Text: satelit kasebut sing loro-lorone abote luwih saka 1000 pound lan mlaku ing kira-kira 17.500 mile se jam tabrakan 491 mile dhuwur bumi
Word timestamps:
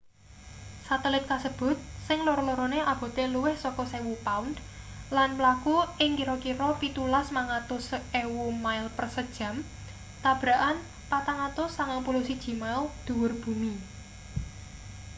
satelit 0.87 1.23
kasebut 1.31 1.77
sing 2.07 2.17
loro-lorone 2.27 2.79
abote 2.93 3.23
luwih 3.33 3.55
saka 3.63 3.81
1000 3.91 4.25
pound 4.27 4.55
lan 5.15 5.29
mlaku 5.37 5.75
ing 6.03 6.11
kira-kira 6.19 6.67
17.500 6.81 8.65
mile 8.65 8.89
se 9.15 9.23
jam 9.35 9.55
tabrakan 10.23 10.75
491 11.13 12.61
mile 12.61 12.81
dhuwur 13.05 13.31
bumi 13.43 13.73